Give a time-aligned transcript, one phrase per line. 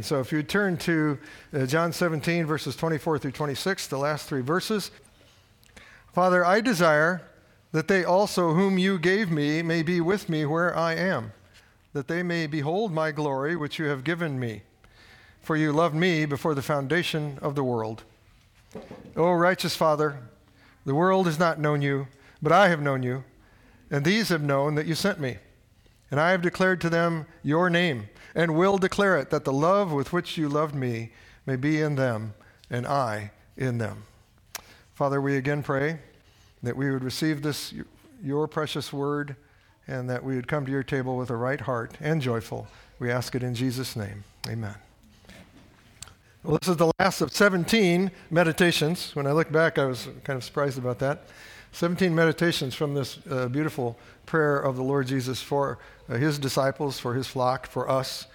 [0.00, 1.18] So if you turn to
[1.52, 4.90] uh, John 17, verses 24 through 26, the last three verses.
[6.14, 7.20] Father, I desire
[7.72, 11.32] that they also, whom you gave me, may be with me where I am,
[11.92, 14.62] that they may behold my glory which you have given me.
[15.42, 18.02] For you loved me before the foundation of the world.
[19.14, 20.20] O righteous Father,
[20.86, 22.06] the world has not known you,
[22.40, 23.24] but I have known you,
[23.90, 25.36] and these have known that you sent me.
[26.10, 29.92] And I have declared to them your name and will declare it, that the love
[29.92, 31.10] with which you loved me
[31.46, 32.34] may be in them,
[32.70, 34.04] and I in them.
[34.94, 35.98] Father, we again pray
[36.62, 37.74] that we would receive this,
[38.22, 39.36] your precious word,
[39.86, 42.68] and that we would come to your table with a right heart and joyful.
[42.98, 44.24] We ask it in Jesus' name.
[44.48, 44.74] Amen.
[46.44, 49.14] Well, this is the last of 17 meditations.
[49.14, 51.24] When I look back, I was kind of surprised about that.
[51.72, 56.98] 17 meditations from this uh, beautiful prayer of the Lord Jesus for uh, his disciples,
[56.98, 58.26] for his flock, for us.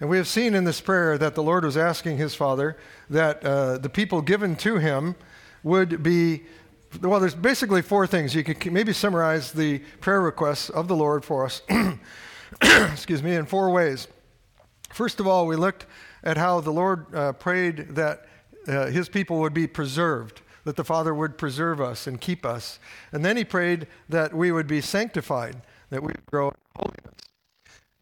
[0.00, 2.76] And we have seen in this prayer that the Lord was asking his Father
[3.10, 5.14] that uh, the people given to him
[5.62, 6.44] would be,
[7.02, 8.34] well, there's basically four things.
[8.34, 11.62] You could maybe summarize the prayer requests of the Lord for us,
[12.62, 14.08] excuse me, in four ways.
[14.90, 15.84] First of all, we looked
[16.24, 18.24] at how the Lord uh, prayed that
[18.66, 22.80] uh, his people would be preserved that the Father would preserve us and keep us.
[23.12, 27.14] And then he prayed that we would be sanctified, that we would grow in holiness.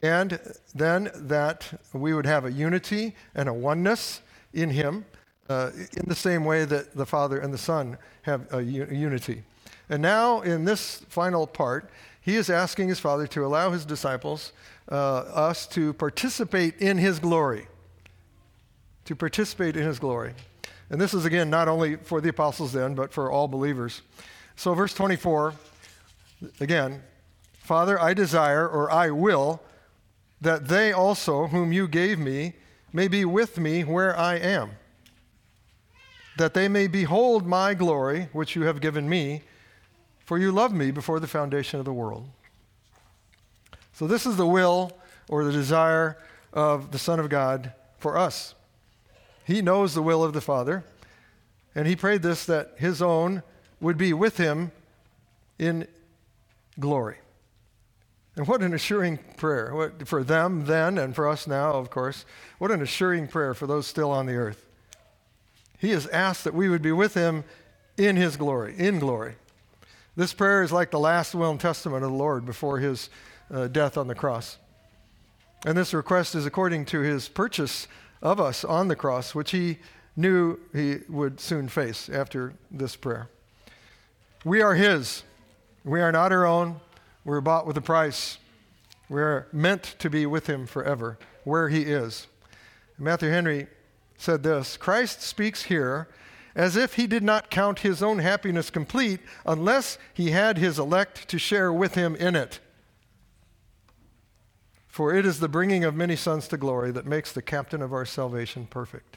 [0.02, 0.40] And
[0.74, 4.22] then that we would have a unity and a oneness
[4.54, 5.04] in him
[5.50, 8.94] uh, in the same way that the Father and the Son have a, u- a
[8.94, 9.42] unity.
[9.90, 14.54] And now, in this final part, he is asking his Father to allow his disciples,
[14.90, 17.66] uh, us, to participate in his glory.
[19.04, 20.32] To participate in his glory.
[20.90, 24.02] And this is, again, not only for the apostles then, but for all believers.
[24.56, 25.54] So, verse 24,
[26.60, 27.02] again,
[27.58, 29.62] Father, I desire, or I will,
[30.40, 32.54] that they also, whom you gave me,
[32.92, 34.72] may be with me where I am,
[36.36, 39.42] that they may behold my glory, which you have given me,
[40.24, 42.28] for you loved me before the foundation of the world.
[43.94, 44.92] So, this is the will
[45.28, 46.18] or the desire
[46.52, 48.54] of the Son of God for us.
[49.44, 50.84] He knows the will of the Father,
[51.74, 53.42] and he prayed this that his own
[53.80, 54.72] would be with him
[55.58, 55.86] in
[56.80, 57.16] glory.
[58.36, 62.24] And what an assuring prayer what, for them then and for us now, of course.
[62.58, 64.66] What an assuring prayer for those still on the earth.
[65.78, 67.44] He has asked that we would be with him
[67.96, 69.34] in his glory, in glory.
[70.16, 73.10] This prayer is like the last will and testament of the Lord before his
[73.52, 74.58] uh, death on the cross.
[75.66, 77.86] And this request is according to his purchase
[78.24, 79.78] of us on the cross, which he
[80.16, 83.28] knew he would soon face after this prayer.
[84.44, 85.22] We are his.
[85.84, 86.80] We are not our own.
[87.24, 88.38] We're bought with a price.
[89.08, 92.26] We are meant to be with him forever, where he is.
[92.98, 93.66] Matthew Henry
[94.16, 96.08] said this Christ speaks here
[96.54, 101.28] as if he did not count his own happiness complete unless he had his elect
[101.28, 102.60] to share with him in it.
[104.94, 107.92] For it is the bringing of many sons to glory that makes the captain of
[107.92, 109.16] our salvation perfect.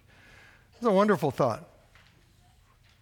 [0.76, 1.70] It's a wonderful thought.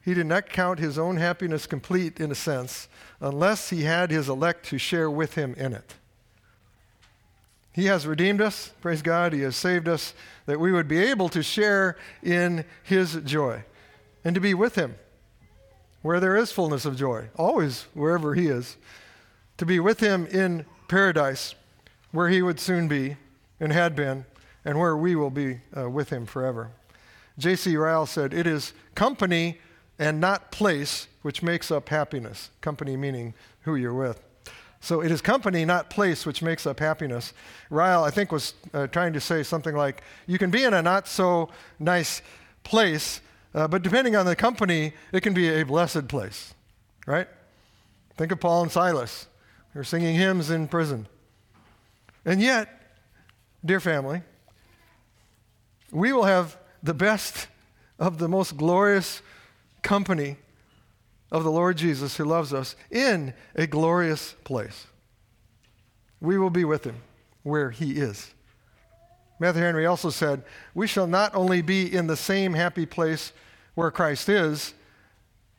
[0.04, 2.90] He did not count his own happiness complete, in a sense,
[3.22, 5.94] unless he had his elect to share with him in it.
[7.72, 9.32] He has redeemed us, praise God.
[9.32, 10.14] He has saved us
[10.46, 13.64] that we would be able to share in his joy
[14.26, 14.96] and to be with him
[16.02, 18.76] where there is fullness of joy, always wherever he is,
[19.56, 21.56] to be with him in paradise
[22.16, 23.18] where he would soon be
[23.60, 24.26] and had been,
[24.64, 26.72] and where we will be uh, with him forever.
[27.38, 27.76] J.C.
[27.76, 29.60] Ryle said, It is company
[30.00, 32.50] and not place which makes up happiness.
[32.62, 34.22] Company meaning who you're with.
[34.80, 37.34] So it is company, not place, which makes up happiness.
[37.70, 40.82] Ryle, I think, was uh, trying to say something like you can be in a
[40.82, 41.50] not so
[41.80, 42.22] nice
[42.64, 43.22] place,
[43.54, 46.54] uh, but depending on the company, it can be a blessed place,
[47.08, 47.28] right?
[48.16, 49.28] Think of Paul and Silas.
[49.74, 51.08] They're singing hymns in prison.
[52.26, 52.70] And yet,
[53.64, 54.24] dear family,
[55.92, 57.48] we will have the best
[58.00, 59.22] of the most glorious
[59.84, 60.38] company
[61.32, 64.88] of the Lord Jesus who loves us in a glorious place.
[66.20, 66.98] We will be with him
[67.44, 68.34] where he is.
[69.40, 70.44] Matthew Henry also said,
[70.74, 73.34] We shall not only be in the same happy place
[73.76, 74.74] where Christ is,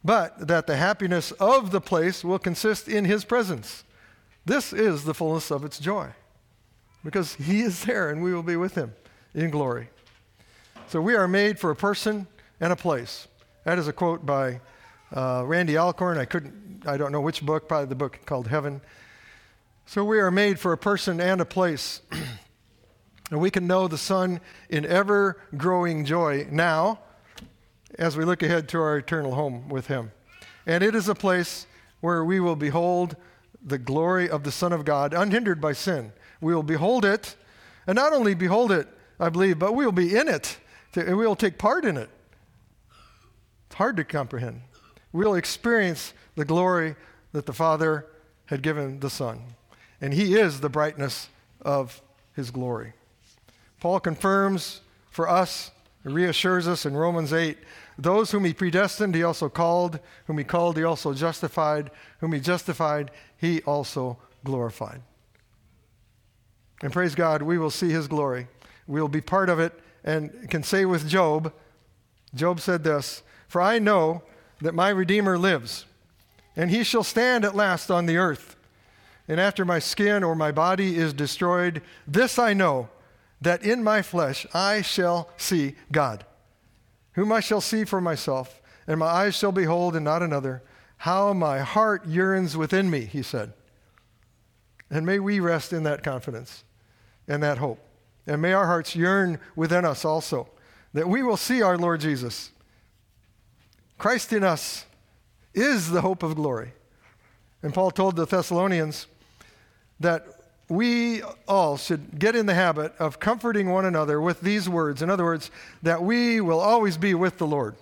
[0.03, 3.85] but that the happiness of the place will consist in his presence.
[4.45, 6.13] This is the fullness of its joy
[7.07, 8.93] because he is there and we will be with him
[9.33, 9.89] in glory.
[10.89, 12.27] So we are made for a person
[12.61, 13.29] and a place.
[13.63, 14.61] That is a quote by
[15.15, 16.19] uh, Randy Alcorn.
[16.19, 18.81] I couldn't, I don't know which book, probably the book called Heaven.
[19.87, 22.03] So we are made for a person and a place.
[23.29, 27.01] And we can know the Son in ever growing joy now
[27.99, 30.13] as we look ahead to our eternal home with Him.
[30.65, 31.67] And it is a place
[32.01, 33.17] where we will behold
[33.61, 36.13] the glory of the Son of God unhindered by sin.
[36.41, 37.37] We will behold it,
[37.87, 38.89] and not only behold it,
[39.19, 40.59] I believe, but we will be in it,
[40.95, 42.11] and we will take part in it.
[43.67, 44.61] It's hard to comprehend.
[45.13, 46.95] We'll experience the glory
[47.33, 48.07] that the Father
[48.47, 49.41] had given the Son.
[50.01, 51.29] And He is the brightness
[51.63, 52.03] of
[52.35, 52.93] His glory.
[53.81, 55.71] Paul confirms for us,
[56.05, 57.57] reassures us in Romans 8
[57.99, 59.99] those whom he predestined, he also called.
[60.27, 61.91] Whom he called, he also justified.
[62.21, 65.01] Whom he justified, he also glorified.
[66.83, 68.49] And praise God, we will see his glory.
[68.87, 69.73] We will be part of it
[70.05, 71.53] and can say with Job,
[72.35, 74.23] Job said this For I know
[74.61, 75.85] that my Redeemer lives,
[76.55, 78.57] and he shall stand at last on the earth.
[79.29, 82.89] And after my skin or my body is destroyed, this I know
[83.41, 86.25] that in my flesh I shall see God,
[87.13, 90.63] whom I shall see for myself, and my eyes shall behold and not another.
[90.99, 93.53] How my heart yearns within me, he said.
[94.89, 96.63] And may we rest in that confidence
[97.29, 97.79] and that hope.
[98.27, 100.49] And may our hearts yearn within us also,
[100.93, 102.51] that we will see our Lord Jesus.
[103.99, 104.85] Christ in us
[105.55, 106.73] is the hope of glory.
[107.63, 109.07] And Paul told the Thessalonians
[110.01, 110.27] that
[110.69, 115.01] we all should get in the habit of comforting one another with these words.
[115.01, 115.51] In other words,
[115.83, 117.77] that we will always be with the Lord.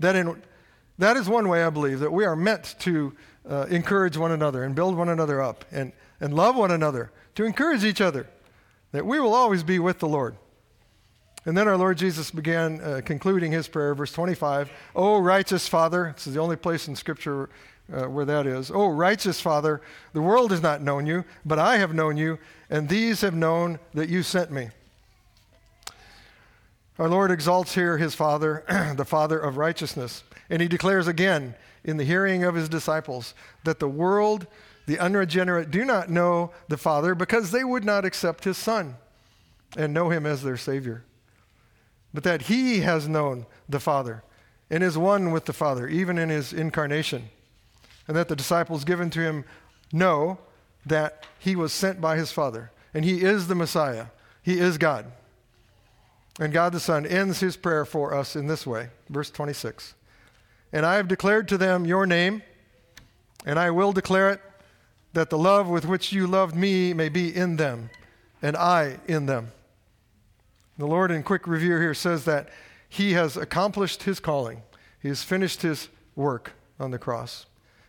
[0.00, 0.42] That, in,
[0.98, 3.14] that is one way I believe that we are meant to
[3.48, 7.44] uh, encourage one another and build one another up and, and love one another, to
[7.44, 8.26] encourage each other,
[8.92, 10.36] that we will always be with the Lord.
[11.44, 14.70] And then our Lord Jesus began uh, concluding his prayer, verse 25.
[14.96, 17.48] Oh, righteous Father, this is the only place in Scripture
[17.92, 18.70] uh, where that is.
[18.72, 19.80] Oh, righteous Father,
[20.12, 22.38] the world has not known you, but I have known you,
[22.68, 24.70] and these have known that you sent me.
[26.98, 28.64] Our Lord exalts here his Father,
[28.96, 31.54] the Father of righteousness, and he declares again
[31.84, 33.34] in the hearing of his disciples
[33.64, 34.46] that the world,
[34.86, 38.96] the unregenerate, do not know the Father because they would not accept his Son
[39.76, 41.04] and know him as their Savior.
[42.12, 44.22] But that he has known the Father
[44.70, 47.30] and is one with the Father, even in his incarnation
[48.08, 49.44] and that the disciples given to him
[49.92, 50.38] know
[50.84, 54.06] that he was sent by his Father, and he is the Messiah.
[54.42, 55.06] He is God.
[56.38, 59.94] And God the Son ends his prayer for us in this way, verse 26.
[60.72, 62.42] And I have declared to them your name,
[63.44, 64.40] and I will declare it,
[65.12, 67.90] that the love with which you loved me may be in them,
[68.42, 69.52] and I in them.
[70.78, 72.48] The Lord, in quick review here, says that
[72.88, 74.62] he has accomplished his calling,
[75.00, 77.46] he has finished his work on the cross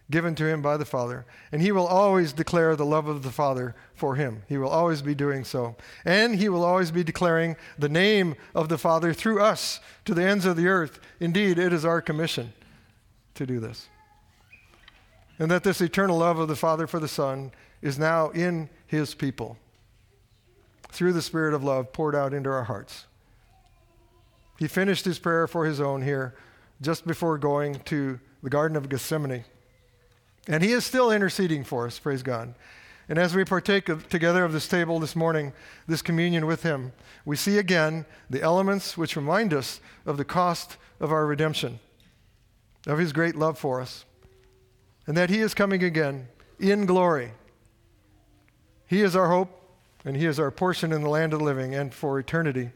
[0.09, 3.31] given to him by the Father, and he will always declare the love of the
[3.31, 4.43] Father for him.
[4.47, 5.75] He will always be doing so.
[6.05, 10.23] And he will always be declaring the name of the Father through us to the
[10.23, 10.99] ends of the earth.
[11.19, 12.53] Indeed, it is our commission
[13.37, 13.87] to do this.
[15.39, 17.51] And that this eternal love of the Father for the Son
[17.81, 19.57] is now in his people
[20.89, 23.05] through the Spirit of love poured out into our hearts.
[24.57, 26.35] He finished his prayer for his own here
[26.81, 29.45] just before going to the Garden of Gethsemane.
[30.47, 32.55] And he is still interceding for us, praise God.
[33.09, 35.53] And as we partake of, together of this table this morning,
[35.87, 36.93] this communion with him,
[37.25, 41.79] we see again the elements which remind us of the cost of our redemption,
[42.87, 44.05] of his great love for us,
[45.05, 46.27] and that he is coming again
[46.59, 47.31] in glory.
[48.87, 49.49] He is our hope,
[50.05, 52.71] and he is our portion in the land of the living and for eternity.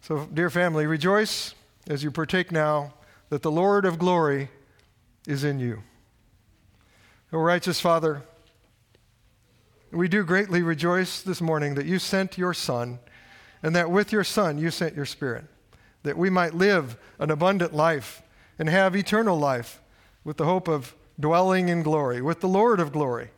[0.00, 1.54] So, dear family, rejoice
[1.86, 2.94] as you partake now
[3.28, 4.48] that the Lord of glory
[5.26, 5.82] is in you.
[7.32, 8.22] O righteous Father,
[9.92, 12.98] we do greatly rejoice this morning that you sent your Son,
[13.62, 15.44] and that with your Son you sent your Spirit,
[16.04, 18.22] that we might live an abundant life
[18.60, 19.80] and have eternal life
[20.22, 23.30] with the hope of dwelling in glory, with the Lord of glory.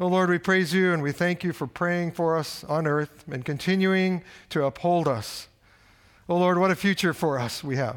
[0.00, 3.24] Oh Lord, we praise you and we thank you for praying for us on earth
[3.30, 5.46] and continuing to uphold us.
[6.28, 7.96] Oh Lord, what a future for us we have.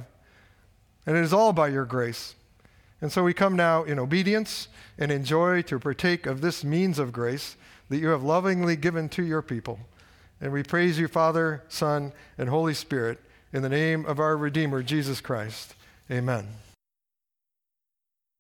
[1.07, 2.35] And it is all by your grace.
[3.01, 4.67] And so we come now in obedience
[4.99, 7.55] and in joy to partake of this means of grace
[7.89, 9.79] that you have lovingly given to your people.
[10.39, 13.19] And we praise you, Father, Son, and Holy Spirit,
[13.51, 15.73] in the name of our Redeemer, Jesus Christ.
[16.09, 16.64] Amen.